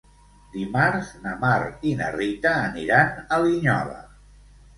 [0.53, 4.01] Dimarts na Mar i na Rita aniran a Linyola.